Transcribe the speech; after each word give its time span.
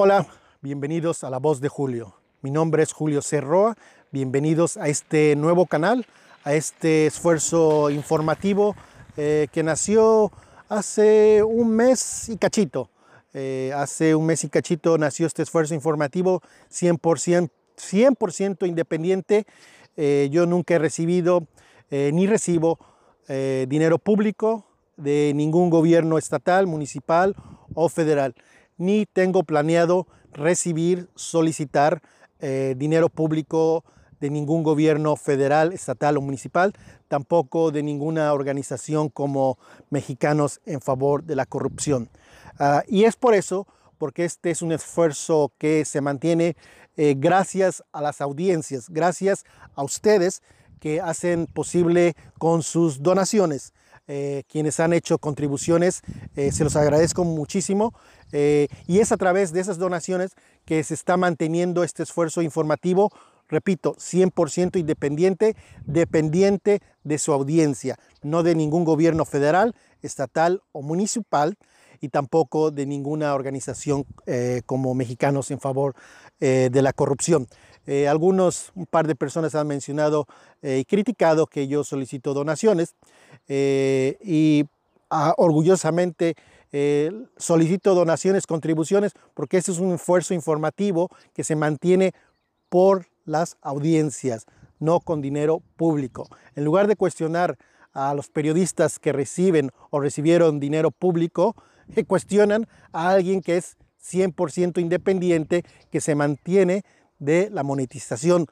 Hola, 0.00 0.28
bienvenidos 0.62 1.24
a 1.24 1.30
La 1.30 1.38
Voz 1.38 1.60
de 1.60 1.68
Julio. 1.68 2.14
Mi 2.40 2.52
nombre 2.52 2.84
es 2.84 2.92
Julio 2.92 3.20
Cerroa. 3.20 3.76
Bienvenidos 4.12 4.76
a 4.76 4.86
este 4.86 5.34
nuevo 5.34 5.66
canal, 5.66 6.06
a 6.44 6.54
este 6.54 7.06
esfuerzo 7.06 7.90
informativo 7.90 8.76
eh, 9.16 9.48
que 9.50 9.64
nació 9.64 10.30
hace 10.68 11.42
un 11.42 11.70
mes 11.70 12.28
y 12.28 12.36
cachito. 12.36 12.90
Eh, 13.34 13.72
hace 13.74 14.14
un 14.14 14.26
mes 14.26 14.44
y 14.44 14.48
cachito 14.48 14.98
nació 14.98 15.26
este 15.26 15.42
esfuerzo 15.42 15.74
informativo 15.74 16.42
100%, 16.70 17.50
100 17.76 18.56
independiente. 18.68 19.46
Eh, 19.96 20.28
yo 20.30 20.46
nunca 20.46 20.74
he 20.74 20.78
recibido 20.78 21.48
ni 21.90 22.28
recibo 22.28 22.78
dinero 23.26 23.98
público 23.98 24.64
de 24.96 25.32
ningún 25.34 25.70
gobierno 25.70 26.18
estatal, 26.18 26.68
municipal 26.68 27.34
o 27.74 27.88
federal 27.88 28.36
ni 28.78 29.06
tengo 29.06 29.42
planeado 29.42 30.06
recibir, 30.32 31.08
solicitar 31.14 32.00
eh, 32.40 32.74
dinero 32.76 33.08
público 33.08 33.84
de 34.20 34.30
ningún 34.30 34.62
gobierno 34.62 35.16
federal, 35.16 35.72
estatal 35.72 36.16
o 36.16 36.20
municipal, 36.20 36.72
tampoco 37.08 37.70
de 37.70 37.82
ninguna 37.82 38.32
organización 38.32 39.08
como 39.08 39.58
Mexicanos 39.90 40.60
en 40.64 40.80
favor 40.80 41.24
de 41.24 41.36
la 41.36 41.46
corrupción. 41.46 42.08
Ah, 42.58 42.82
y 42.88 43.04
es 43.04 43.16
por 43.16 43.34
eso, 43.34 43.66
porque 43.98 44.24
este 44.24 44.50
es 44.50 44.62
un 44.62 44.72
esfuerzo 44.72 45.52
que 45.58 45.84
se 45.84 46.00
mantiene 46.00 46.56
eh, 46.96 47.14
gracias 47.16 47.84
a 47.92 48.02
las 48.02 48.20
audiencias, 48.20 48.88
gracias 48.88 49.44
a 49.74 49.82
ustedes 49.84 50.42
que 50.80 51.00
hacen 51.00 51.46
posible 51.46 52.14
con 52.38 52.62
sus 52.62 53.02
donaciones. 53.02 53.72
Eh, 54.10 54.44
quienes 54.48 54.80
han 54.80 54.94
hecho 54.94 55.18
contribuciones, 55.18 56.00
se 56.34 56.64
los 56.64 56.76
agradezco 56.76 57.24
muchísimo 57.24 57.92
eh, 58.32 58.68
y 58.86 59.00
es 59.00 59.12
a 59.12 59.16
través 59.16 59.52
de 59.52 59.60
esas 59.60 59.78
donaciones 59.78 60.32
que 60.64 60.82
se 60.84 60.94
está 60.94 61.16
manteniendo 61.16 61.82
este 61.82 62.02
esfuerzo 62.02 62.42
informativo, 62.42 63.10
repito, 63.48 63.94
100% 63.94 64.78
independiente, 64.78 65.56
dependiente 65.86 66.80
de 67.04 67.18
su 67.18 67.32
audiencia, 67.32 67.98
no 68.22 68.42
de 68.42 68.54
ningún 68.54 68.84
gobierno 68.84 69.24
federal, 69.24 69.74
estatal 70.02 70.62
o 70.72 70.82
municipal 70.82 71.56
y 72.00 72.10
tampoco 72.10 72.70
de 72.70 72.86
ninguna 72.86 73.34
organización 73.34 74.04
eh, 74.26 74.62
como 74.66 74.94
Mexicanos 74.94 75.50
en 75.50 75.58
favor 75.58 75.94
eh, 76.40 76.68
de 76.70 76.82
la 76.82 76.92
corrupción. 76.92 77.48
algunos, 78.06 78.70
un 78.74 78.84
par 78.84 79.06
de 79.06 79.14
personas 79.14 79.54
han 79.54 79.66
mencionado 79.66 80.26
y 80.62 80.84
criticado 80.84 81.46
que 81.46 81.68
yo 81.68 81.84
solicito 81.84 82.34
donaciones 82.34 82.94
y 83.48 84.66
ah, 85.08 85.32
orgullosamente 85.38 86.36
eh, 86.72 87.10
solicito 87.36 87.94
donaciones, 87.94 88.46
contribuciones, 88.46 89.12
porque 89.34 89.56
este 89.56 89.72
es 89.72 89.78
un 89.78 89.94
esfuerzo 89.94 90.34
informativo 90.34 91.08
que 91.32 91.44
se 91.44 91.56
mantiene 91.56 92.12
por 92.68 93.06
las 93.24 93.56
audiencias, 93.62 94.46
no 94.78 95.00
con 95.00 95.22
dinero 95.22 95.62
público. 95.76 96.28
En 96.54 96.64
lugar 96.64 96.86
de 96.86 96.96
cuestionar 96.96 97.56
a 97.92 98.14
los 98.14 98.28
periodistas 98.28 98.98
que 98.98 99.12
reciben 99.12 99.70
o 99.90 100.00
recibieron 100.00 100.60
dinero 100.60 100.90
público, 100.90 101.56
que 101.94 102.04
cuestionan 102.06 102.68
a 102.92 103.10
alguien 103.10 103.40
que 103.40 103.56
es 103.56 103.76
100% 104.04 104.80
independiente, 104.80 105.64
que 105.90 106.00
se 106.00 106.14
mantiene 106.14 106.84
de 107.18 107.48
la 107.50 107.62
monetización 107.62 108.46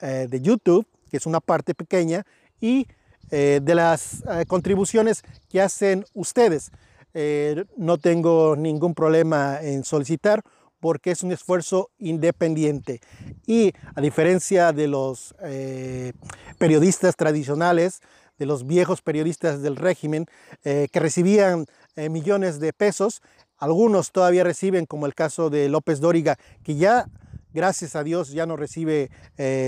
eh, 0.00 0.26
de 0.28 0.40
YouTube, 0.40 0.86
que 1.08 1.16
es 1.16 1.26
una 1.26 1.40
parte 1.40 1.74
pequeña, 1.74 2.26
y 2.60 2.86
eh, 3.30 3.60
de 3.62 3.74
las 3.76 4.24
contribuciones 4.48 5.22
que 5.48 5.60
hacen 5.60 6.04
ustedes. 6.14 6.72
Eh, 7.14 7.64
no 7.76 7.98
tengo 7.98 8.56
ningún 8.56 8.94
problema 8.94 9.60
en 9.60 9.84
solicitar 9.84 10.42
porque 10.78 11.10
es 11.10 11.22
un 11.22 11.32
esfuerzo 11.32 11.90
independiente. 11.98 13.00
Y 13.46 13.72
a 13.94 14.00
diferencia 14.00 14.72
de 14.72 14.88
los 14.88 15.34
eh, 15.42 16.12
periodistas 16.58 17.16
tradicionales, 17.16 18.00
de 18.38 18.46
los 18.46 18.66
viejos 18.66 19.02
periodistas 19.02 19.60
del 19.60 19.76
régimen, 19.76 20.26
eh, 20.64 20.88
que 20.90 21.00
recibían 21.00 21.66
millones 21.96 22.60
de 22.60 22.72
pesos, 22.72 23.20
algunos 23.58 24.10
todavía 24.10 24.42
reciben, 24.42 24.86
como 24.86 25.04
el 25.04 25.14
caso 25.14 25.50
de 25.50 25.68
López 25.68 26.00
Dóriga, 26.00 26.38
que 26.62 26.76
ya, 26.76 27.10
gracias 27.52 27.94
a 27.94 28.02
Dios, 28.02 28.30
ya 28.30 28.46
no 28.46 28.56
recibe 28.56 29.10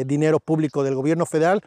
dinero 0.07 0.41
público 0.41 0.83
del 0.83 0.95
gobierno 0.95 1.27
federal, 1.27 1.61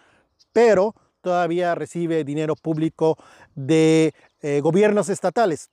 pero 0.53 0.95
todavía 1.21 1.75
recibe 1.75 2.23
dinero 2.23 2.55
público 2.55 3.17
de 3.53 4.13
eh, 4.47 4.61
gobiernos 4.61 5.09
estatales. 5.09 5.71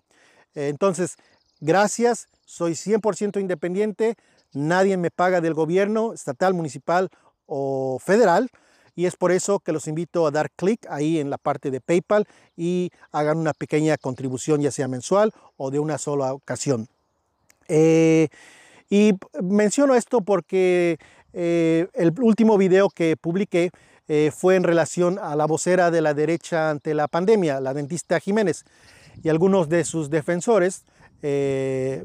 Eh, 0.54 0.68
entonces, 0.68 1.16
gracias, 1.60 2.28
soy 2.46 2.72
100% 2.72 3.38
independiente, 3.38 4.14
nadie 4.54 4.96
me 4.96 5.10
paga 5.10 5.42
del 5.42 5.52
gobierno 5.52 6.14
estatal, 6.14 6.54
municipal 6.54 7.10
o 7.44 7.98
federal. 7.98 8.48
Y 8.94 9.04
es 9.04 9.14
por 9.16 9.30
eso 9.30 9.58
que 9.58 9.72
los 9.72 9.88
invito 9.88 10.26
a 10.26 10.30
dar 10.30 10.50
clic 10.52 10.86
ahí 10.88 11.18
en 11.18 11.28
la 11.28 11.36
parte 11.36 11.70
de 11.70 11.82
PayPal 11.82 12.26
y 12.56 12.90
hagan 13.10 13.36
una 13.36 13.52
pequeña 13.52 13.98
contribución, 13.98 14.62
ya 14.62 14.70
sea 14.70 14.88
mensual 14.88 15.32
o 15.58 15.70
de 15.70 15.78
una 15.78 15.98
sola 15.98 16.32
ocasión. 16.32 16.88
Eh, 17.68 18.28
y 18.88 19.12
menciono 19.42 19.94
esto 19.94 20.22
porque 20.22 20.98
el 21.34 22.12
último 22.20 22.56
video 22.56 22.88
que 22.88 23.18
publiqué 23.18 23.70
eh, 24.08 24.32
fue 24.36 24.56
en 24.56 24.64
relación 24.64 25.18
a 25.20 25.36
la 25.36 25.46
vocera 25.46 25.90
de 25.90 26.00
la 26.00 26.12
derecha 26.12 26.70
ante 26.70 26.92
la 26.92 27.06
pandemia, 27.06 27.60
la 27.60 27.72
dentista 27.72 28.18
Jiménez. 28.18 28.64
Y 29.22 29.28
algunos 29.28 29.68
de 29.68 29.84
sus 29.84 30.10
defensores 30.10 30.84
eh, 31.22 32.04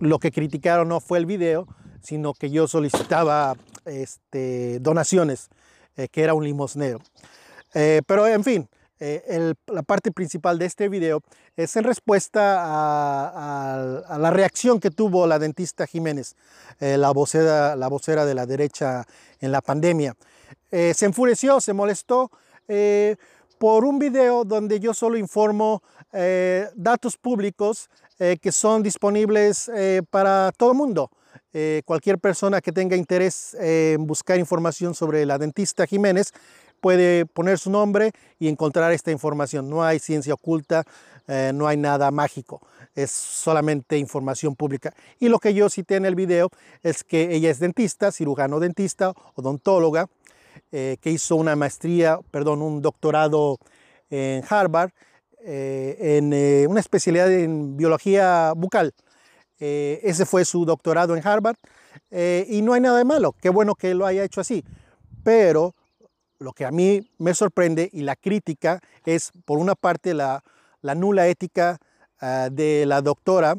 lo 0.00 0.18
que 0.18 0.32
criticaron 0.32 0.88
no 0.88 1.00
fue 1.00 1.18
el 1.18 1.26
video, 1.26 1.68
sino 2.00 2.32
que 2.32 2.50
yo 2.50 2.66
solicitaba 2.66 3.56
este, 3.84 4.78
donaciones, 4.80 5.50
eh, 5.96 6.08
que 6.08 6.22
era 6.22 6.32
un 6.32 6.44
limosnero. 6.44 7.00
pero 7.72 8.26
en 8.26 8.44
fin, 8.44 8.68
la 8.98 9.82
parte 9.82 10.12
principal 10.12 10.58
de 10.58 10.64
este 10.64 10.88
video 10.88 11.20
es 11.56 11.76
en 11.76 11.84
respuesta 11.84 12.62
a, 12.64 14.18
la 14.18 14.30
reacción 14.30 14.80
que 14.80 14.90
tuvo 14.90 15.26
la 15.26 15.38
dentista 15.38 15.86
Jiménez, 15.86 16.36
la, 16.78 17.10
vocera, 17.10 17.76
la 17.76 17.88
vocera 17.88 18.24
de 18.24 18.34
la 18.34 18.46
derecha 18.46 19.06
en 19.40 19.52
la 19.52 19.60
pandemia. 19.60 20.16
Eh, 20.70 20.92
se 20.92 21.06
enfureció, 21.06 21.60
se 21.60 21.72
molestó 21.72 22.32
eh, 22.66 23.14
por 23.58 23.84
un 23.84 24.00
video 24.00 24.44
donde 24.44 24.80
yo 24.80 24.92
solo 24.92 25.16
informo 25.16 25.82
eh, 26.12 26.68
datos 26.74 27.16
públicos 27.16 27.88
que 28.16 28.52
son 28.52 28.84
disponibles 28.84 29.68
para 30.08 30.52
todo 30.56 30.70
el 30.70 30.76
mundo. 30.76 31.10
cualquier 31.84 32.18
persona 32.20 32.60
que 32.60 32.70
tenga 32.70 32.94
interés 32.94 33.54
en 33.54 34.06
buscar 34.06 34.38
información 34.38 34.94
sobre 34.94 35.26
la 35.26 35.36
dentista 35.36 35.84
Jiménez 35.84 36.32
puede 36.80 37.26
poner 37.26 37.58
su 37.58 37.70
nombre 37.70 38.12
y 38.38 38.46
encontrar 38.46 38.92
esta 38.92 39.10
información. 39.10 39.68
No 39.68 39.82
hay 39.82 39.98
ciencia 39.98 40.34
oculta, 40.34 40.84
no 41.26 41.66
hay 41.66 41.76
nada 41.76 42.12
mágico, 42.12 42.60
es 42.94 43.10
solamente 43.10 43.98
información 43.98 44.54
pública. 44.54 44.94
Y 45.18 45.28
lo 45.28 45.40
que 45.40 45.52
yo 45.52 45.68
cité 45.68 45.96
en 45.96 46.06
el 46.06 46.14
video 46.14 46.50
es 46.84 47.02
que 47.02 47.34
ella 47.34 47.50
es 47.50 47.58
dentista, 47.58 48.12
cirujano 48.12 48.60
dentista, 48.60 49.12
odontóloga, 49.34 50.08
eh, 50.72 50.96
que 51.00 51.10
hizo 51.10 51.36
una 51.36 51.56
maestría, 51.56 52.18
perdón, 52.30 52.62
un 52.62 52.82
doctorado 52.82 53.58
en 54.10 54.42
Harvard, 54.48 54.90
eh, 55.40 56.16
en 56.18 56.32
eh, 56.32 56.66
una 56.68 56.80
especialidad 56.80 57.32
en 57.32 57.76
biología 57.76 58.52
bucal. 58.56 58.92
ese 59.58 60.26
fue 60.26 60.44
su 60.44 60.64
doctorado 60.64 61.16
en 61.16 61.26
Harvard 61.26 61.56
y 62.10 62.60
no 62.62 62.74
hay 62.74 62.80
nada 62.80 62.98
de 62.98 63.04
malo, 63.04 63.34
qué 63.40 63.48
bueno 63.48 63.74
que 63.74 63.94
lo 63.94 64.04
haya 64.04 64.24
hecho 64.24 64.40
así. 64.40 64.64
Pero 65.22 65.74
lo 66.38 66.52
que 66.52 66.64
a 66.64 66.70
mí 66.70 67.00
me 67.18 67.34
sorprende 67.34 67.88
y 67.92 68.02
la 68.02 68.16
crítica 68.16 68.80
es, 69.04 69.32
por 69.44 69.58
una 69.58 69.74
parte, 69.74 70.12
la, 70.12 70.42
la 70.82 70.94
nula 70.94 71.26
ética 71.28 71.78
ah, 72.20 72.48
de 72.52 72.84
la 72.86 73.00
doctora 73.00 73.56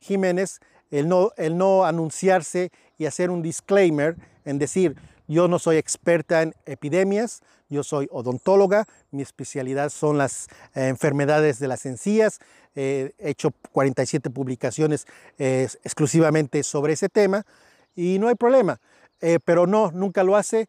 Jiménez, 0.00 0.60
el 0.90 1.08
no, 1.08 1.32
el 1.36 1.58
no 1.58 1.84
anunciarse 1.84 2.70
y 2.96 3.06
hacer 3.06 3.30
un 3.30 3.42
disclaimer 3.42 4.16
en 4.44 4.58
decir, 4.58 4.96
yo 5.28 5.46
no 5.46 5.58
soy 5.58 5.76
experta 5.76 6.42
en 6.42 6.54
epidemias, 6.64 7.42
yo 7.68 7.84
soy 7.84 8.08
odontóloga, 8.10 8.86
mi 9.10 9.22
especialidad 9.22 9.90
son 9.90 10.16
las 10.18 10.48
eh, 10.74 10.88
enfermedades 10.88 11.58
de 11.58 11.68
las 11.68 11.86
encías, 11.86 12.40
he 12.74 13.12
hecho 13.18 13.52
47 13.72 14.30
publicaciones 14.30 15.06
eh, 15.38 15.68
exclusivamente 15.84 16.62
sobre 16.62 16.94
ese 16.94 17.08
tema 17.08 17.44
y 17.94 18.18
no 18.18 18.28
hay 18.28 18.36
problema, 18.36 18.80
eh, 19.20 19.38
pero 19.44 19.66
no, 19.66 19.90
nunca 19.92 20.24
lo 20.24 20.36
hace. 20.36 20.66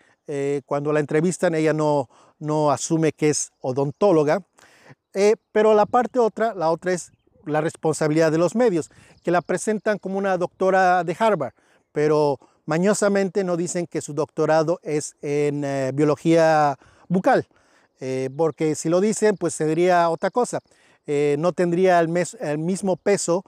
cuando 0.65 0.93
la 0.93 0.99
entrevistan 0.99 1.55
ella 1.55 1.73
no, 1.73 2.07
no 2.37 2.69
asume 2.69 3.13
que 3.13 3.29
es 3.29 3.51
odontóloga, 3.61 4.43
pero 5.51 5.73
la 5.73 5.87
parte 5.87 6.19
otra, 6.19 6.53
la 6.53 6.69
otra 6.69 6.93
es 6.93 7.11
la 7.45 7.61
responsabilidad 7.61 8.31
de 8.31 8.37
los 8.37 8.55
medios, 8.55 8.91
que 9.23 9.31
la 9.31 9.41
presentan 9.41 9.97
como 9.97 10.19
una 10.19 10.37
doctora 10.37 11.03
de 11.03 11.15
Harvard, 11.17 11.53
pero 11.91 12.39
Mañosamente 12.69 13.43
no 13.43 13.57
dicen 13.57 13.87
que 13.87 13.99
su 13.99 14.13
doctorado 14.13 14.79
es 14.83 15.15
en 15.23 15.63
eh, 15.63 15.89
biología 15.91 16.77
bucal, 17.07 17.47
eh, 17.99 18.29
porque 18.37 18.75
si 18.75 18.89
lo 18.89 19.01
dicen, 19.01 19.37
pues 19.37 19.55
sería 19.55 20.07
otra 20.11 20.29
cosa. 20.29 20.59
Eh, 21.07 21.35
no 21.39 21.51
tendría 21.51 21.99
el, 21.99 22.09
mismo 22.59 22.95
peso 22.95 23.43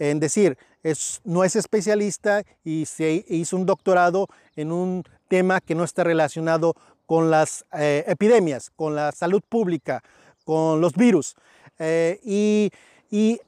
en 0.00 0.18
decir, 0.18 0.58
es, 0.82 1.20
no 1.22 1.44
es 1.44 1.54
especialista 1.54 2.42
y 2.64 2.86
se 2.86 3.24
hizo 3.28 3.56
un 3.56 3.66
doctorado 3.66 4.26
en 4.56 4.72
un 4.72 5.04
tema 5.28 5.60
que 5.60 5.76
no 5.76 5.84
está 5.84 6.02
relacionado 6.02 6.74
con 7.06 7.30
las 7.30 7.64
epidemias, 7.70 8.72
con 8.74 8.96
la 8.96 9.12
salud 9.12 9.42
pública, 9.48 10.02
con 10.44 10.80
los 10.80 10.94
virus. 10.94 11.36
Eh, 11.78 12.18
y, 12.24 12.72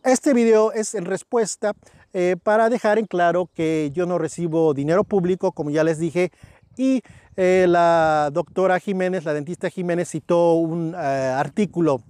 este 0.04 0.32
video 0.32 0.72
es 0.72 0.94
en 0.94 1.04
respuesta 1.04 1.74
eh, 2.12 2.36
para 2.42 2.68
dejar 2.68 2.98
en 2.98 3.06
claro 3.06 3.50
que 3.54 3.90
yo 3.92 4.06
no 4.06 4.18
recibo 4.18 4.74
dinero 4.74 5.04
público, 5.04 5.52
como 5.52 5.70
ya 5.70 5.84
les 5.84 5.98
dije, 5.98 6.30
y 6.76 7.02
la 7.36 8.30
doctora 8.32 8.80
Jiménez, 8.80 9.24
la 9.24 9.32
dentista 9.32 9.70
Jiménez, 9.70 10.08
citó 10.08 10.54
un 10.54 10.94
artículo, 10.94 12.02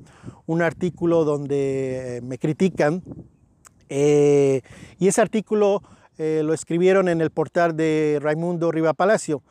un 0.47 0.63
artículo 0.63 1.25
donde 1.25 2.21
me 2.23 2.39
critican, 2.39 3.03
y 3.89 4.63
ese 5.07 5.21
artículo 5.21 5.83
lo 6.19 6.53
escribieron 6.53 7.09
en 7.09 7.21
el 7.23 7.31
portal 7.31 7.77
de 7.77 8.19
Raimundo 8.23 8.71
Riva 8.71 8.93
Palacio. 8.93 9.43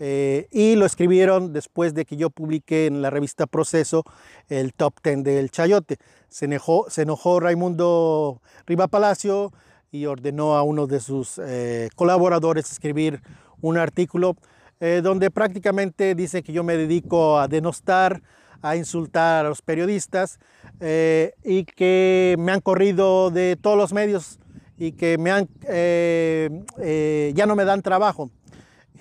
Eh, 0.00 0.48
y 0.50 0.74
lo 0.74 0.86
escribieron 0.86 1.52
después 1.52 1.94
de 1.94 2.04
que 2.04 2.16
yo 2.16 2.30
publiqué 2.30 2.86
en 2.86 3.00
la 3.00 3.10
revista 3.10 3.46
Proceso 3.46 4.04
el 4.48 4.74
top 4.74 4.94
10 5.02 5.22
del 5.22 5.50
chayote. 5.50 5.98
Se 6.28 6.46
enojó, 6.46 6.86
se 6.88 7.02
enojó 7.02 7.38
Raimundo 7.38 8.40
Riva 8.66 8.88
Palacio 8.88 9.52
y 9.94 10.06
ordenó 10.06 10.56
a 10.56 10.64
uno 10.64 10.88
de 10.88 10.98
sus 10.98 11.38
eh, 11.38 11.88
colaboradores 11.94 12.70
escribir 12.70 13.22
un 13.60 13.78
artículo 13.78 14.36
eh, 14.80 15.00
donde 15.04 15.30
prácticamente 15.30 16.16
dice 16.16 16.42
que 16.42 16.52
yo 16.52 16.64
me 16.64 16.76
dedico 16.76 17.38
a 17.38 17.46
denostar, 17.46 18.20
a 18.60 18.74
insultar 18.74 19.46
a 19.46 19.48
los 19.50 19.62
periodistas 19.62 20.40
y 20.80 21.64
que 21.64 22.34
me 22.38 22.50
han 22.50 22.60
corrido 22.60 23.30
de 23.30 23.56
todos 23.56 23.78
los 23.78 23.92
medios 23.92 24.40
y 24.76 24.92
que 24.92 25.16
me 25.16 25.30
han, 25.30 25.48
ya 25.62 27.46
no 27.46 27.54
me 27.54 27.64
dan 27.64 27.80
trabajo. 27.80 28.30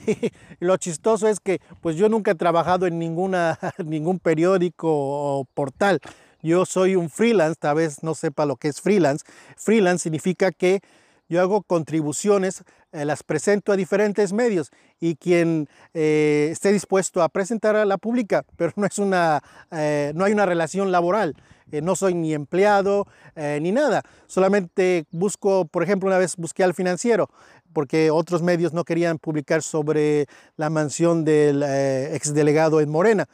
lo 0.60 0.78
chistoso 0.78 1.28
es 1.28 1.40
que 1.40 1.60
pues 1.81 1.95
yo 1.95 2.10
nunca 2.10 2.31
he 2.31 2.36
trabajado 2.36 2.86
en 2.86 3.00
ninguna, 3.00 3.57
ningún 3.84 4.19
periódico 4.19 4.90
o 4.90 5.45
portal. 5.54 6.00
Yo 6.44 6.66
soy 6.66 6.98
un 6.98 7.10
freelance, 7.10 7.56
tal 7.57 7.78
vez 7.78 8.04
no 8.04 8.13
sepa 8.16 8.45
lo 8.45 8.57
que 8.57 8.68
es 8.68 8.81
freelance. 8.81 9.25
Freelance 9.56 10.04
significa 10.04 10.51
que 10.51 10.81
yo 11.30 11.40
hago 11.40 11.63
contribuciones, 11.63 12.63
eh, 12.92 13.06
las 13.06 13.24
presento 13.24 13.72
a 13.72 13.78
diferentes 13.78 14.34
medios 14.34 14.69
y 15.00 15.16
quien 15.16 15.69
eh, 15.94 16.50
esté 16.51 16.74
dispuesto 16.74 17.24
a 17.24 17.30
presentar 17.30 17.78
a 17.78 17.86
la 17.86 17.98
pública, 17.98 18.44
pero 18.57 18.74
no, 18.75 18.86
es 18.86 19.00
una, 19.00 19.42
eh, 19.72 20.12
no 20.16 20.25
hay 20.25 20.34
una 20.34 20.45
relación 20.45 20.92
laboral. 20.92 21.34
no 21.81 21.95
soy 21.95 22.13
ni 22.13 22.34
empleado 22.34 23.07
ni 23.36 23.72
nada. 23.72 24.04
Solamente 24.28 25.06
busco, 25.12 25.66
por 25.66 25.81
ejemplo, 25.81 26.07
una 26.07 26.19
vez 26.19 26.36
busqué 26.36 26.63
al 26.63 26.74
financiero 26.74 27.30
porque 27.72 28.12
otros 28.12 28.44
medios 28.44 28.74
no 28.74 28.84
querían 28.84 29.18
publicar 29.18 29.63
sobre 29.63 30.28
la 30.57 30.69
mansión 30.69 31.24
del 31.24 31.63
exdelegado 31.63 32.80
en 32.80 32.90
Morena. 32.92 33.28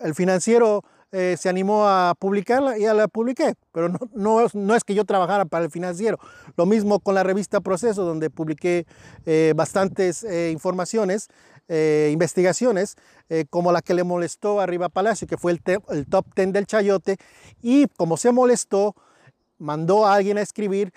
El 0.00 0.16
financiero 0.16 0.82
eh, 1.12 1.36
se 1.38 1.48
animó 1.48 1.88
a 1.88 2.14
publicarla 2.18 2.78
y 2.78 2.82
ya 2.82 2.94
la 2.94 3.08
publiqué, 3.08 3.54
pero 3.72 3.88
no, 3.88 4.46
no, 4.52 4.76
es 4.76 4.84
que 4.84 4.94
yo 4.94 5.04
trabajara 5.04 5.44
para 5.44 5.64
el 5.64 5.70
financiero. 5.70 6.18
Lo 6.56 6.66
mismo 6.66 7.00
con 7.00 7.14
la 7.14 7.22
revista 7.22 7.60
Proceso, 7.60 8.04
donde 8.04 8.30
publiqué 8.30 8.86
eh, 9.26 9.52
bastantes 9.56 10.24
informaciones, 10.52 11.28
investigaciones, 12.10 12.96
como 13.48 13.70
la 13.70 13.80
que 13.80 13.94
le 13.94 14.02
molestó 14.02 14.60
a 14.60 14.66
Riva 14.66 14.88
Palacio, 14.88 15.28
que 15.28 15.36
fue 15.36 15.52
el 15.52 16.06
top 16.08 16.26
10 16.34 16.52
del 16.52 16.66
chayote, 16.66 17.16
y 17.62 17.86
como 17.96 18.16
se 18.16 18.32
molestó, 18.32 18.96
mandó 19.56 20.04
a 20.04 20.14
alguien 20.14 20.36
a 20.38 20.40
escribir 20.40 20.92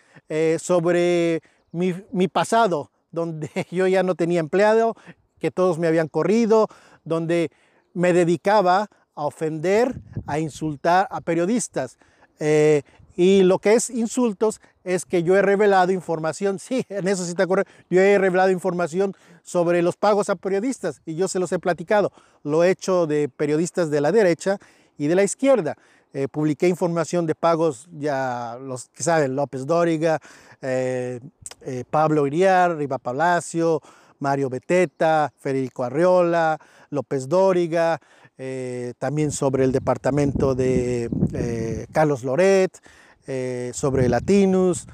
sobre 0.57 1.43
mi, 1.73 2.27
pasado, 2.27 2.91
donde 3.11 3.49
yo 3.71 3.87
ya 3.87 4.03
no 4.03 4.15
tenía 4.15 4.39
empleado, 4.39 4.95
que 5.39 5.51
todos 5.51 5.77
me 5.77 5.87
habían 5.87 6.07
corrido, 6.07 6.67
donde 7.03 7.51
me 7.93 8.13
dedicaba 8.13 8.89
a 9.15 9.25
ofender, 9.25 9.99
a 10.25 10.39
insultar 10.39 11.07
a 11.09 11.21
periodistas. 11.21 11.97
Eh, 12.39 12.81
y 13.15 13.43
lo 13.43 13.59
que 13.59 13.73
es 13.73 13.89
insultos 13.89 14.59
es 14.83 15.05
que 15.05 15.23
yo 15.23 15.35
he 15.35 15.41
revelado 15.41 15.91
información, 15.91 16.59
sí, 16.59 16.85
en 16.89 17.07
eso 17.07 17.25
sí 17.25 17.35
te 17.35 17.43
acuerdas, 17.43 17.67
yo 17.89 18.01
he 18.01 18.17
revelado 18.17 18.49
información 18.49 19.15
sobre 19.43 19.81
los 19.81 19.97
pagos 19.97 20.29
a 20.29 20.35
periodistas 20.35 21.01
y 21.05 21.15
yo 21.15 21.27
se 21.27 21.39
los 21.39 21.51
he 21.51 21.59
platicado. 21.59 22.11
Lo 22.43 22.63
he 22.63 22.71
hecho 22.71 23.07
de 23.07 23.29
periodistas 23.29 23.91
de 23.91 24.01
la 24.01 24.11
derecha 24.11 24.57
y 24.97 25.07
de 25.07 25.15
la 25.15 25.23
izquierda. 25.23 25.77
Eh, 26.15 26.27
publiqué 26.27 26.67
información 26.67 27.25
de 27.25 27.33
pagos, 27.33 27.87
ya 27.91 28.57
los 28.61 28.89
que 28.89 29.01
saben, 29.01 29.35
López 29.35 29.65
Dóriga, 29.65 30.19
eh, 30.61 31.19
eh, 31.61 31.83
Pablo 31.89 32.27
Iriar, 32.27 32.77
Riva 32.77 32.99
Palacio, 32.99 33.81
Mario 34.19 34.49
Beteta, 34.49 35.33
Federico 35.39 35.83
Arriola, 35.83 36.59
López 36.91 37.27
Dóriga, 37.27 37.99
también 38.99 39.31
sobre 39.31 39.63
el 39.63 39.71
departamento 39.71 40.55
de 40.55 41.09
Carlos 41.91 42.23
Loret, 42.23 42.71
sobre 43.73 44.09
Latinus, 44.09 44.87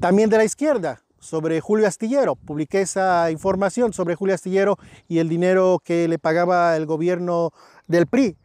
también 0.00 0.30
de 0.30 0.36
la 0.36 0.44
izquierda, 0.44 1.00
sobre 1.18 1.60
Julio 1.60 1.86
Astillero. 1.86 2.36
Publiqué 2.36 2.82
esa 2.82 3.30
información 3.30 3.92
sobre 3.92 4.14
Julio 4.14 4.34
Astillero 4.34 4.78
y 5.08 5.18
el 5.18 5.28
dinero 5.28 5.80
que 5.84 6.08
le 6.08 6.18
pagaba 6.18 6.76
el 6.76 6.86
gobierno 6.86 7.52
del 7.86 8.06
PRI 8.06 8.36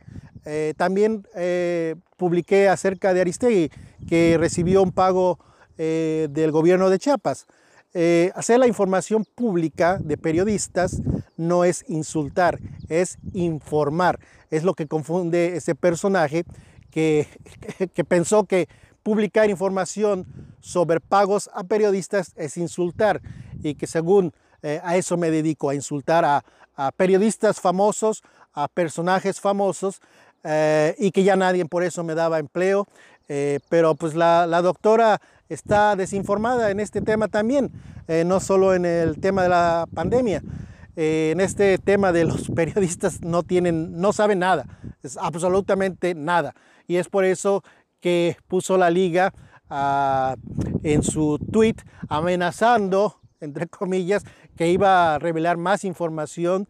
eh, 0.46 0.74
también 0.76 1.28
eh, 1.36 1.96
publiqué 2.18 2.68
acerca 2.68 3.14
de 3.14 3.22
Aristegui, 3.22 3.72
que 4.08 4.38
recibió 4.40 4.82
un 4.82 4.92
pago 4.92 5.40
eh, 5.78 6.28
del 6.32 6.52
gobierno 6.52 6.90
de 6.90 7.00
Chiapas. 7.00 7.46
Hacer 8.36 8.60
la 8.60 8.68
información 8.68 9.26
pública 9.26 9.98
de 10.00 10.18
periodistas 10.18 11.02
no 11.38 11.66
es 11.66 11.84
insultar, 11.88 12.60
es 12.88 13.18
informar. 13.34 14.20
Es 14.50 14.64
lo 14.64 14.74
que 14.74 14.88
confunde 14.88 15.58
ese 15.58 15.76
personaje 15.76 16.46
que, 16.90 17.28
pensó 18.08 18.46
que 18.46 18.70
publicar 19.04 19.50
información 19.50 20.26
sobre 20.62 21.00
pagos 21.00 21.50
a 21.54 21.64
periodistas 21.64 22.34
es 22.36 22.58
insultar 22.58 23.22
y 23.62 23.76
que 23.76 23.88
según 23.88 24.34
a 24.84 24.96
eso 24.96 25.18
me 25.18 25.32
dedico, 25.32 25.70
a 25.70 25.76
insultar 25.76 26.24
a, 26.26 26.44
periodistas 26.98 27.60
famosos, 27.60 28.24
a 28.54 28.68
personajes 28.68 29.40
famosos, 29.40 30.02
eh, 30.44 30.96
y 30.98 31.12
que 31.12 31.24
ya 31.24 31.36
nadie 31.36 31.66
por 31.66 31.84
eso 31.84 32.04
me 32.04 32.16
daba 32.16 32.40
empleo. 32.40 32.88
Eh, 33.30 33.60
pero 33.70 33.96
pues 33.96 34.14
la, 34.16 34.46
doctora 34.62 35.22
está 35.54 35.96
desinformada 35.96 36.72
en 36.72 36.80
este 36.80 37.02
tema 37.02 37.28
también, 37.28 37.72
eh, 38.08 38.24
no 38.26 38.40
solo 38.40 38.74
en 38.74 38.86
el 38.86 39.20
tema 39.20 39.44
de 39.44 39.50
la 39.50 39.88
pandemia. 39.94 40.42
en 40.98 41.40
este 41.40 41.78
tema 41.78 42.12
de 42.12 42.26
los 42.26 42.52
periodistas 42.56 43.22
no 43.22 43.44
tienen, 43.44 44.00
no 44.00 44.12
saben 44.12 44.40
nada, 44.40 44.66
es 45.04 45.18
absolutamente 45.18 46.14
nada. 46.16 46.54
Y 46.86 46.98
es 46.98 47.08
por 47.08 47.24
eso 47.24 47.64
que 48.02 48.36
puso 48.48 48.78
la 48.78 48.90
liga 48.90 49.34
ah, 49.70 50.36
en 50.84 51.02
su 51.02 51.40
tweet 51.52 51.76
amenazando, 52.10 53.22
entre 53.40 53.68
comillas, 53.68 54.24
que 54.58 54.70
iba 54.70 55.16
a 55.16 55.20
revelar 55.20 55.58
más 55.58 55.86
información 55.86 56.68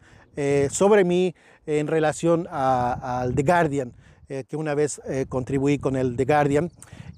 sobre 0.70 1.04
mí 1.04 1.34
en 1.66 1.86
relación 1.88 2.46
al 2.50 3.34
The 3.34 3.42
Guardian, 3.42 3.92
eh, 4.32 4.44
que 4.48 4.56
una 4.56 4.74
vez 4.74 4.98
eh, 5.06 5.26
contribuí 5.28 5.76
con 5.76 5.94
el 5.94 6.16
The 6.16 6.24
Guardian 6.24 6.70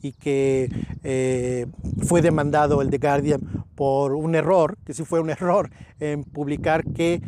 y 0.02 0.14
que 0.14 0.68
eh, 1.04 1.66
fue 2.08 2.22
demandado 2.22 2.82
el 2.82 2.90
The 2.90 2.98
Guardian 2.98 3.40
por 3.76 4.14
un 4.14 4.34
error, 4.34 4.76
que 4.84 4.94
sí 4.94 5.04
fue 5.04 5.20
un 5.20 5.30
error 5.30 5.70
en 6.00 6.24
publicar 6.24 6.82
que 6.82 7.22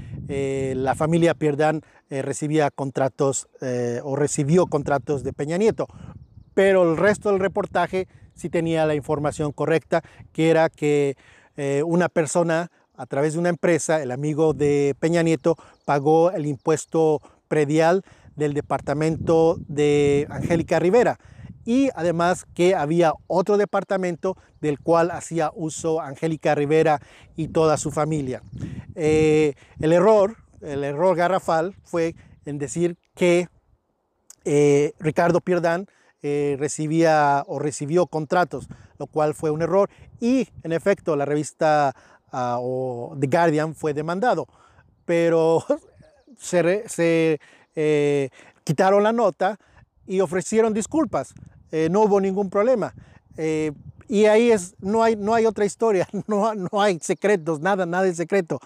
la 0.74 0.96
familia 0.96 1.34
Pierdan 1.34 1.82
recibía 2.10 2.72
contratos 2.72 3.46
o 4.02 4.16
recibió 4.16 4.66
contratos 4.66 5.22
de 5.22 5.32
Peña 5.32 5.56
Nieto. 5.56 5.86
Pero 6.52 6.90
el 6.90 6.96
resto 6.96 7.30
del 7.30 7.38
reportaje 7.38 8.08
sí 8.34 8.50
tenía 8.50 8.86
la 8.86 8.96
información 8.96 9.52
correcta, 9.52 10.02
que 10.32 10.50
era 10.50 10.68
que 10.68 11.16
una 11.84 12.08
persona 12.08 12.72
a 12.96 13.06
través 13.06 13.34
de 13.34 13.38
una 13.38 13.50
empresa, 13.50 14.02
el 14.02 14.10
amigo 14.10 14.52
de 14.52 14.96
Peña 14.98 15.22
Nieto 15.22 15.56
pagó 15.84 16.32
el 16.32 16.46
impuesto 16.46 17.20
predial 17.46 18.02
del 18.36 18.54
departamento 18.54 19.58
de 19.68 20.26
Angélica 20.30 20.78
Rivera 20.78 21.18
y 21.64 21.88
además 21.94 22.46
que 22.54 22.74
había 22.74 23.12
otro 23.26 23.56
departamento 23.56 24.36
del 24.60 24.78
cual 24.78 25.10
hacía 25.10 25.50
uso 25.54 26.00
Angélica 26.00 26.54
Rivera 26.54 27.00
y 27.34 27.48
toda 27.48 27.76
su 27.76 27.90
familia. 27.90 28.42
Eh, 28.94 29.54
el 29.80 29.92
error, 29.92 30.36
el 30.60 30.84
error 30.84 31.16
garrafal 31.16 31.74
fue 31.82 32.14
en 32.44 32.58
decir 32.58 32.96
que 33.14 33.48
eh, 34.44 34.92
Ricardo 35.00 35.40
Pierdán 35.40 35.86
eh, 36.22 36.56
recibía 36.58 37.42
o 37.48 37.58
recibió 37.58 38.06
contratos, 38.06 38.68
lo 38.98 39.06
cual 39.06 39.34
fue 39.34 39.50
un 39.50 39.62
error 39.62 39.90
y 40.20 40.48
en 40.62 40.72
efecto 40.72 41.16
la 41.16 41.24
revista 41.24 41.94
Ah, 42.32 42.58
o 42.60 43.16
The 43.18 43.28
Guardian 43.28 43.74
fue 43.74 43.94
demandado, 43.94 44.46
pero 45.04 45.64
se, 46.36 47.40
eh, 47.76 48.30
quitaron 48.64 49.02
la 49.02 49.12
nota 49.12 49.58
y 50.06 50.20
ofrecieron 50.20 50.74
disculpas. 50.74 51.34
Eh, 51.70 51.88
no 51.90 52.02
hubo 52.02 52.20
ningún 52.20 52.50
problema. 52.50 52.94
Eh, 53.36 53.72
y 54.08 54.24
ahí 54.24 54.50
es, 54.50 54.74
no 54.80 55.02
hay, 55.02 55.14
no 55.16 55.34
hay 55.34 55.46
otra 55.46 55.64
historia, 55.64 56.08
no, 56.26 56.54
no 56.54 56.80
hay 56.80 56.98
secretos, 57.00 57.60
nada, 57.60 57.86
nada 57.86 58.04
de 58.04 58.14
secreto. 58.14 58.60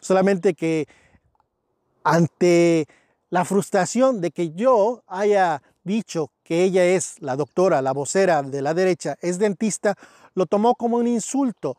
Solamente 0.00 0.54
que 0.54 0.88
ante 2.02 2.86
la 3.30 3.44
frustración 3.44 4.20
de 4.20 4.30
que 4.30 4.52
yo 4.52 5.02
haya 5.06 5.62
dicho 5.82 6.30
que 6.42 6.62
ella 6.62 6.84
es 6.84 7.20
la 7.20 7.36
doctora, 7.36 7.82
la 7.82 7.92
vocera 7.92 8.42
de 8.42 8.62
la 8.62 8.74
derecha, 8.74 9.16
es 9.20 9.38
dentista, 9.38 9.96
lo 10.34 10.46
tomó 10.46 10.74
como 10.74 10.96
un 10.96 11.06
insulto. 11.06 11.76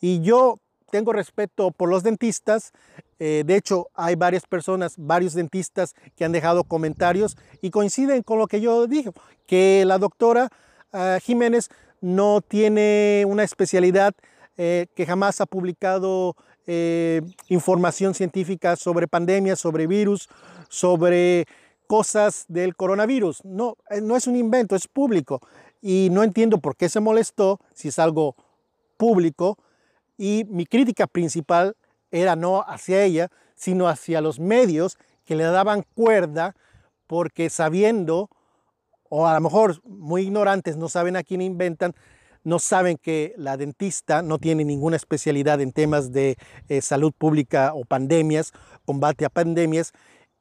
Y 0.00 0.20
yo 0.20 0.60
tengo 0.90 1.12
respeto 1.12 1.70
por 1.70 1.88
los 1.88 2.02
dentistas. 2.02 2.72
Eh, 3.18 3.44
de 3.46 3.56
hecho, 3.56 3.88
hay 3.94 4.16
varias 4.16 4.46
personas, 4.46 4.94
varios 4.96 5.34
dentistas 5.34 5.94
que 6.16 6.24
han 6.24 6.32
dejado 6.32 6.64
comentarios 6.64 7.36
y 7.62 7.70
coinciden 7.70 8.22
con 8.22 8.38
lo 8.38 8.46
que 8.46 8.60
yo 8.60 8.86
dije, 8.86 9.10
que 9.46 9.84
la 9.86 9.98
doctora 9.98 10.50
ah, 10.92 11.18
Jiménez 11.22 11.68
no 12.00 12.40
tiene 12.40 13.24
una 13.26 13.44
especialidad 13.44 14.14
eh, 14.56 14.86
que 14.94 15.06
jamás 15.06 15.40
ha 15.40 15.46
publicado 15.46 16.36
eh, 16.66 17.22
información 17.48 18.14
científica 18.14 18.76
sobre 18.76 19.08
pandemias, 19.08 19.58
sobre 19.58 19.86
virus, 19.86 20.28
sobre 20.68 21.46
cosas 21.86 22.44
del 22.48 22.76
coronavirus. 22.76 23.44
No, 23.44 23.76
no 24.02 24.16
es 24.16 24.26
un 24.26 24.36
invento, 24.36 24.76
es 24.76 24.86
público. 24.86 25.40
Y 25.82 26.08
no 26.12 26.22
entiendo 26.22 26.58
por 26.58 26.76
qué 26.76 26.88
se 26.88 27.00
molestó 27.00 27.58
si 27.72 27.88
es 27.88 27.98
algo 27.98 28.36
público 28.96 29.58
y 30.20 30.44
mi 30.50 30.66
crítica 30.66 31.06
principal 31.06 31.74
era 32.10 32.36
no 32.36 32.60
hacia 32.60 33.02
ella, 33.02 33.30
sino 33.54 33.88
hacia 33.88 34.20
los 34.20 34.38
medios 34.38 34.98
que 35.24 35.34
le 35.34 35.44
daban 35.44 35.82
cuerda 35.94 36.54
porque 37.06 37.48
sabiendo, 37.48 38.28
o 39.08 39.26
a 39.26 39.32
lo 39.32 39.40
mejor 39.40 39.80
muy 39.82 40.24
ignorantes, 40.24 40.76
no 40.76 40.90
saben 40.90 41.16
a 41.16 41.22
quién 41.22 41.40
inventan, 41.40 41.94
no 42.44 42.58
saben 42.58 42.98
que 42.98 43.32
la 43.38 43.56
dentista 43.56 44.20
no 44.20 44.38
tiene 44.38 44.62
ninguna 44.62 44.96
especialidad 44.96 45.58
en 45.62 45.72
temas 45.72 46.12
de 46.12 46.36
eh, 46.68 46.82
salud 46.82 47.14
pública 47.16 47.72
o 47.74 47.86
pandemias, 47.86 48.52
combate 48.84 49.24
a 49.24 49.30
pandemias, 49.30 49.92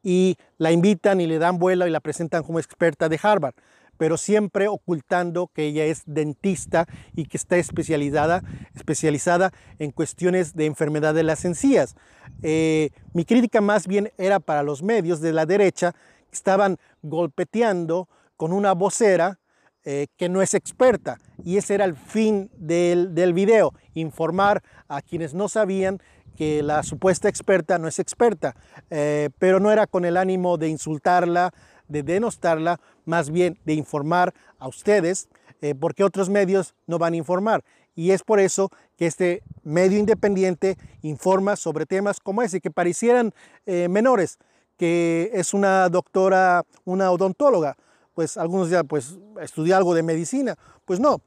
y 0.04 0.36
la 0.58 0.74
invitan 0.74 1.22
y 1.22 1.28
le 1.28 1.40
dan 1.40 1.58
vuelo 1.58 1.88
y 1.88 1.90
la 1.90 2.02
presentan 2.02 2.44
como 2.44 2.60
experta 2.60 3.08
de 3.08 3.18
Harvard 3.24 3.56
pero 4.00 4.16
siempre 4.16 4.70
ocultando 4.70 5.52
que 5.54 5.66
ella 5.66 5.84
es 5.84 6.04
dentista 6.06 6.88
y 7.14 7.26
que 7.26 7.36
está 7.36 7.58
especializada, 7.58 8.42
especializada 8.74 9.52
en 9.78 9.92
cuestiones 9.92 10.56
de 10.56 10.68
enfermedad 10.68 11.14
de 11.14 11.24
las 11.24 11.44
encías. 11.44 11.98
Eh, 12.42 12.92
mi 13.12 13.26
crítica 13.26 13.60
más 13.60 13.88
bien 13.88 14.14
era 14.18 14.40
para 14.40 14.64
los 14.64 14.82
medios 14.82 15.20
de 15.20 15.34
la 15.34 15.46
derecha 15.46 15.92
que 15.92 16.36
estaban 16.36 16.78
golpeteando 17.02 18.08
con 18.38 18.54
una 18.54 18.72
vocera 18.74 19.38
eh, 19.84 20.08
que 20.16 20.30
no 20.30 20.42
es 20.42 20.54
experta. 20.54 21.20
Y 21.44 21.58
ese 21.58 21.76
era 21.76 21.84
el 21.84 21.98
fin 21.98 22.50
del, 22.56 23.14
del 23.14 23.34
video, 23.34 23.74
informar 23.96 24.64
a 24.88 25.02
quienes 25.02 25.34
no 25.34 25.50
sabían 25.50 26.00
que 26.38 26.64
la 26.64 26.84
supuesta 26.84 27.28
experta 27.28 27.78
no 27.78 27.90
es 27.90 28.00
experta, 28.00 28.56
eh, 28.90 29.30
pero 29.40 29.60
no 29.60 29.74
era 29.74 29.88
con 29.88 30.06
el 30.06 30.16
ánimo 30.16 30.58
de 30.58 30.70
insultarla, 30.70 31.52
de 31.90 32.04
denostarla, 32.04 32.80
más 33.06 33.30
bien 33.30 33.58
de 33.66 33.74
informar 33.74 34.34
a 34.58 34.68
ustedes, 34.68 35.28
eh, 35.62 35.76
porque 35.76 36.06
otros 36.06 36.30
medios 36.30 36.74
no 36.88 36.98
van 36.98 37.14
a 37.14 37.18
informar. 37.18 37.64
Y 37.96 38.12
es 38.12 38.24
por 38.24 38.40
eso 38.40 38.72
que 38.98 39.08
este 39.08 39.44
medio 39.64 39.98
independiente 39.98 40.78
informa 41.02 41.58
sobre 41.58 41.86
temas 41.86 42.20
como 42.22 42.42
ese, 42.42 42.62
que 42.62 42.72
parecieran 42.72 43.34
eh, 43.66 43.90
menores, 43.90 44.38
que 44.78 45.32
es 45.34 45.54
una 45.54 45.90
doctora, 45.90 46.64
una 46.86 47.12
odontóloga. 47.12 47.76
Pues 48.14 48.38
algunos 48.38 48.70
ya, 48.70 48.84
pues 48.84 49.18
estudió 49.42 49.76
algo 49.76 49.94
de 49.96 50.04
medicina. 50.04 50.56
Pues 50.86 51.00
no, 51.02 51.22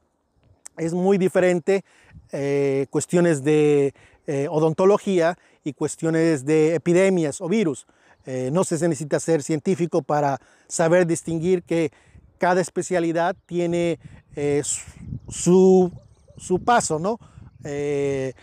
es 0.77 0.93
muy 0.93 1.19
diferente 1.19 1.83
eh, 2.31 2.87
cuestiones 2.89 3.43
de 3.43 3.93
odontología 4.49 5.37
y 5.65 5.73
cuestiones 5.73 6.45
de 6.45 6.75
epidemias 6.75 7.41
o 7.41 7.49
virus. 7.49 7.85
Eh, 8.25 8.49
no 8.53 8.63
se 8.63 8.75
necesita 8.87 9.19
ser 9.19 9.43
científico 9.43 10.01
para 10.01 10.39
saber 10.67 11.05
distinguir 11.05 11.63
que 11.63 11.91
cada 12.37 12.61
especialidad 12.61 13.35
tiene 13.45 13.99
eh, 14.35 14.61
su, 15.27 15.91
paso, 16.63 16.99
¿no? 16.99 17.19
Eh, 17.65 18.33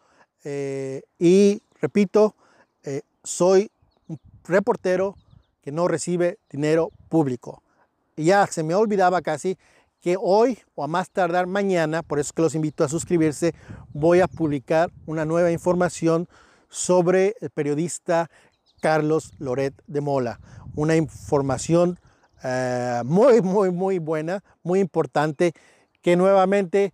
Eh, 0.44 1.02
y 1.18 1.62
repito, 1.80 2.34
eh, 2.84 3.02
soy 3.22 3.70
un 4.08 4.18
reportero 4.44 5.16
que 5.62 5.72
no 5.72 5.88
recibe 5.88 6.38
dinero 6.50 6.90
público. 7.08 7.62
Y 8.16 8.24
ya 8.24 8.46
se 8.46 8.62
me 8.62 8.74
olvidaba 8.74 9.22
casi 9.22 9.58
que 10.00 10.16
hoy 10.18 10.58
o 10.74 10.84
a 10.84 10.88
más 10.88 11.10
tardar 11.10 11.46
mañana, 11.46 12.02
por 12.02 12.18
eso 12.18 12.32
que 12.34 12.42
los 12.42 12.54
invito 12.54 12.84
a 12.84 12.88
suscribirse, 12.88 13.54
voy 13.92 14.20
a 14.20 14.28
publicar 14.28 14.90
una 15.06 15.24
nueva 15.24 15.50
información 15.50 16.26
sobre 16.68 17.34
el 17.40 17.50
periodista 17.50 18.30
Carlos 18.80 19.32
Loret 19.38 19.74
de 19.86 20.00
Mola. 20.00 20.40
Una 20.74 20.96
información 20.96 21.98
eh, 22.42 23.02
muy, 23.04 23.42
muy, 23.42 23.70
muy 23.70 23.98
buena, 23.98 24.42
muy 24.62 24.80
importante, 24.80 25.52
que 26.02 26.16
nuevamente 26.16 26.92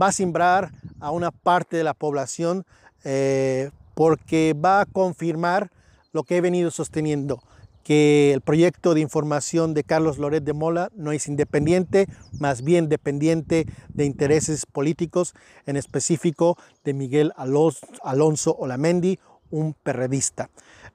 va 0.00 0.06
a 0.06 0.12
simbrar 0.12 0.72
a 1.00 1.10
una 1.10 1.30
parte 1.30 1.76
de 1.76 1.84
la 1.84 1.94
población 1.94 2.64
eh, 3.04 3.70
porque 3.94 4.54
va 4.54 4.80
a 4.80 4.86
confirmar 4.86 5.70
lo 6.12 6.22
que 6.22 6.36
he 6.36 6.40
venido 6.40 6.70
sosteniendo, 6.70 7.42
que 7.82 8.32
el 8.32 8.40
proyecto 8.40 8.94
de 8.94 9.00
información 9.00 9.74
de 9.74 9.84
Carlos 9.84 10.18
Loret 10.18 10.44
de 10.44 10.52
Mola 10.52 10.90
no 10.94 11.12
es 11.12 11.26
independiente, 11.26 12.06
más 12.38 12.62
bien 12.62 12.88
dependiente 12.88 13.66
de 13.88 14.04
intereses 14.04 14.66
políticos, 14.66 15.34
en 15.66 15.76
específico 15.76 16.56
de 16.84 16.94
Miguel 16.94 17.32
Alonso 17.36 18.56
Olamendi, 18.56 19.18
un 19.50 19.74
perredista. 19.74 20.50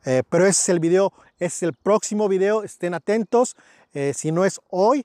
Eh, 0.06 0.24
pero 0.30 0.46
ese 0.46 0.62
es 0.62 0.70
el 0.70 0.80
video, 0.80 1.13
es 1.40 1.63
el 1.63 1.74
próximo 1.74 2.28
video, 2.28 2.63
estén 2.63 2.94
atentos, 2.94 3.56
eh, 3.94 4.13
si 4.16 4.32
no 4.32 4.46
es 4.46 4.60
hoy, 4.70 5.04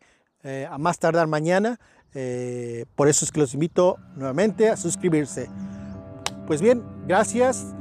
a 0.71 0.79
más 0.79 0.99
tardar 0.99 1.27
mañana. 1.27 1.79
por 2.95 3.09
eso 3.09 3.25
es 3.25 3.33
que 3.33 3.41
los 3.41 3.55
invito 3.55 3.97
nuevamente 4.17 4.69
a 4.69 4.77
suscribirse. 4.77 5.49
Pues 6.47 6.61
bien, 6.61 6.83
gracias. 7.07 7.75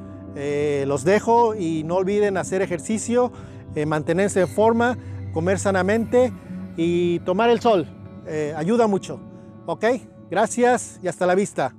los 0.86 1.04
dejo 1.04 1.56
y 1.56 1.84
no 1.84 1.96
olviden 1.96 2.38
hacer 2.38 2.62
ejercicio, 2.62 3.32
mantenerse 3.86 4.42
en 4.42 4.48
forma, 4.48 4.98
comer 5.34 5.60
sanamente 5.60 6.34
y 6.76 7.20
tomar 7.20 7.50
el 7.50 7.60
sol. 7.60 7.88
ayuda 8.56 8.88
mucho. 8.88 9.20
¿Ok? 9.66 9.86
Gracias 10.30 11.00
y 11.02 11.08
hasta 11.08 11.26
la 11.26 11.36
vista. 11.36 11.74